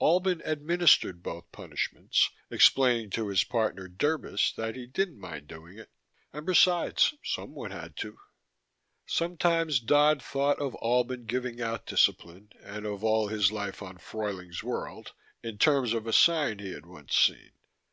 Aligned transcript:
Albin 0.00 0.42
administered 0.44 1.22
both 1.22 1.52
punishments, 1.52 2.30
explaining 2.50 3.08
to 3.08 3.28
his 3.28 3.44
partner 3.44 3.86
Derbis 3.86 4.52
that 4.56 4.74
he 4.74 4.84
didn't 4.84 5.20
mind 5.20 5.46
doing 5.46 5.78
it 5.78 5.92
and, 6.32 6.44
besides, 6.44 7.14
someone 7.22 7.70
had 7.70 7.94
to. 7.98 8.18
Sometimes 9.06 9.78
Dodd 9.78 10.20
thought 10.20 10.58
of 10.58 10.76
Albin 10.82 11.24
giving 11.26 11.60
out 11.62 11.86
discipline, 11.86 12.50
and 12.64 12.84
of 12.84 13.04
all 13.04 13.26
of 13.26 13.30
his 13.30 13.52
life 13.52 13.80
on 13.80 13.98
Fruyling's 13.98 14.60
World, 14.60 15.12
in 15.40 15.56
terms 15.56 15.92
of 15.92 16.08
a 16.08 16.12
sign 16.12 16.58
he 16.58 16.72
had 16.72 16.84
once 16.84 17.16
seen. 17.16 17.52